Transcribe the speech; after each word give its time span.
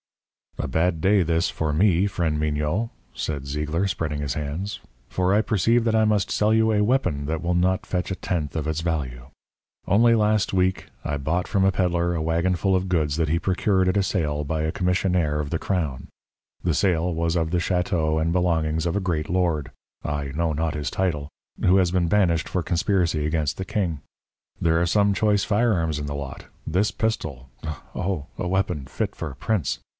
"A 0.57 0.67
bad 0.67 0.99
day, 0.99 1.21
this, 1.21 1.49
for 1.49 1.73
me, 1.73 2.07
friend 2.07 2.39
Mignot," 2.39 2.89
said 3.13 3.45
Zeigler, 3.45 3.87
spreading 3.87 4.19
his 4.19 4.33
hands, 4.33 4.79
"for 5.09 5.33
I 5.33 5.41
perceive 5.41 5.83
that 5.85 5.95
I 5.95 6.05
must 6.05 6.29
sell 6.31 6.53
you 6.53 6.71
a 6.71 6.81
weapon 6.83 7.25
that 7.27 7.41
will 7.41 7.53
not 7.53 7.85
fetch 7.85 8.11
a 8.11 8.15
tenth 8.15 8.55
of 8.55 8.67
its 8.67 8.81
value. 8.81 9.27
Only 9.87 10.13
last 10.13 10.53
I 10.53 10.57
week 10.57 10.87
I 11.05 11.17
bought 11.17 11.47
from 11.47 11.63
a 11.63 11.71
peddlar 11.71 12.13
a 12.15 12.21
wagon 12.21 12.55
full 12.55 12.75
of 12.75 12.89
goods 12.89 13.15
that 13.17 13.29
he 13.29 13.39
procured 13.39 13.87
at 13.89 13.97
a 13.97 14.03
sale 14.03 14.43
by 14.43 14.63
a 14.63 14.71
commissionaire 14.71 15.39
of 15.39 15.51
the 15.51 15.59
crown. 15.59 16.07
The 16.63 16.73
sale 16.75 17.13
was 17.13 17.35
of 17.35 17.51
the 17.51 17.59
château 17.59 18.21
and 18.21 18.31
belongings 18.33 18.85
of 18.85 18.95
a 18.95 18.99
great 19.01 19.29
lord 19.29 19.71
I 20.03 20.25
know 20.35 20.51
not 20.53 20.73
his 20.75 20.89
title 20.91 21.29
who 21.63 21.77
has 21.77 21.91
been 21.91 22.07
banished 22.07 22.49
for 22.49 22.63
conspiracy 22.63 23.25
against 23.25 23.57
the 23.57 23.65
king. 23.65 24.01
There 24.59 24.81
are 24.81 24.87
some 24.87 25.13
choice 25.13 25.43
firearms 25.43 25.97
in 25.99 26.05
the 26.07 26.15
lot. 26.15 26.45
This 26.67 26.91
pistol 26.91 27.49
oh, 27.95 28.25
a 28.37 28.47
weapon 28.47 28.85
fit 28.85 29.15
for 29.15 29.29
a 29.31 29.35
prince! 29.35 29.79